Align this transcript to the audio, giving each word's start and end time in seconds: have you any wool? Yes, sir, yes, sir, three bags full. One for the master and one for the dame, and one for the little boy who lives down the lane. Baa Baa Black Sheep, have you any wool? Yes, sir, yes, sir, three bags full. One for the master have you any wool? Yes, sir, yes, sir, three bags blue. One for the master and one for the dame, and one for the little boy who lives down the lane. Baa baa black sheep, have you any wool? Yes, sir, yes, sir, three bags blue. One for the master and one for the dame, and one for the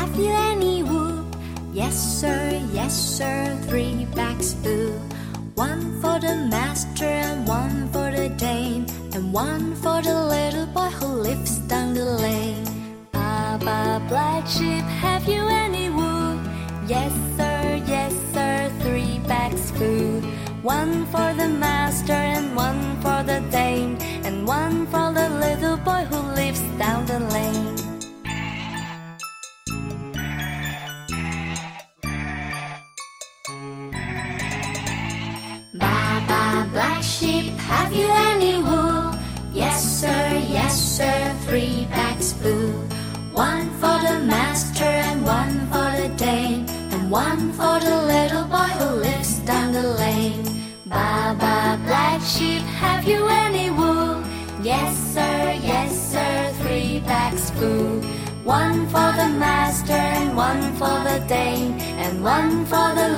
have 0.00 0.16
you 0.16 0.32
any 0.52 0.82
wool? 0.82 1.18
Yes, 1.74 1.94
sir, 2.20 2.42
yes, 2.72 2.94
sir, 3.18 3.58
three 3.68 4.06
bags 4.16 4.54
full. 4.54 4.92
One 5.54 6.00
for 6.00 6.16
the 6.18 6.36
master 6.48 7.12
and 7.28 7.46
one 7.46 7.88
for 7.92 8.08
the 8.10 8.30
dame, 8.30 8.86
and 9.12 9.30
one 9.32 9.74
for 9.76 10.00
the 10.00 10.16
little 10.34 10.66
boy 10.76 10.90
who 10.98 11.08
lives 11.28 11.58
down 11.72 11.92
the 11.92 12.08
lane. 12.24 12.64
Baa 13.12 13.58
Baa 13.66 13.98
Black 14.08 14.46
Sheep, 14.46 14.86
have 15.04 15.28
you 15.28 15.42
any 15.66 15.90
wool? 15.90 16.32
Yes, 16.88 17.12
sir, 17.36 17.60
yes, 17.94 18.12
sir, 18.32 18.72
three 18.80 19.18
bags 19.28 19.70
full. 19.76 20.20
One 20.62 21.04
for 21.12 21.28
the 21.40 21.48
master 21.48 22.29
have 37.90 37.98
you 37.98 38.08
any 38.08 38.62
wool? 38.62 39.12
Yes, 39.52 39.82
sir, 39.82 40.42
yes, 40.48 40.80
sir, 40.80 41.36
three 41.46 41.86
bags 41.86 42.34
blue. 42.34 42.72
One 43.32 43.68
for 43.80 43.98
the 44.06 44.20
master 44.24 44.84
and 44.84 45.24
one 45.24 45.66
for 45.72 45.90
the 46.00 46.08
dame, 46.16 46.66
and 46.92 47.10
one 47.10 47.52
for 47.52 47.80
the 47.80 48.02
little 48.06 48.44
boy 48.44 48.70
who 48.78 49.00
lives 49.02 49.40
down 49.40 49.72
the 49.72 49.82
lane. 49.82 50.44
Baa 50.86 51.34
baa 51.34 51.76
black 51.84 52.20
sheep, 52.22 52.62
have 52.78 53.04
you 53.04 53.26
any 53.26 53.70
wool? 53.70 54.22
Yes, 54.62 54.96
sir, 55.14 55.58
yes, 55.60 55.90
sir, 56.12 56.52
three 56.62 57.00
bags 57.00 57.50
blue. 57.50 58.02
One 58.44 58.86
for 58.86 59.10
the 59.20 59.30
master 59.36 59.92
and 59.92 60.36
one 60.36 60.62
for 60.74 60.96
the 61.08 61.18
dame, 61.26 61.72
and 61.98 62.22
one 62.22 62.66
for 62.66 62.94
the 62.94 63.08